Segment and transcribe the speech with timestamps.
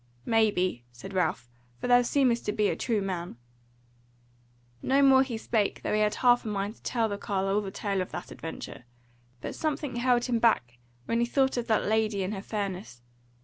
[0.25, 1.47] "Maybe," said Ralph,
[1.79, 3.37] "for thou seemest to be a true man."
[4.81, 7.61] No more he spake though he had half a mind to tell the carle all
[7.61, 8.85] the tale of that adventure;
[9.41, 13.03] but something held him back when he thought of that lady and her fairness.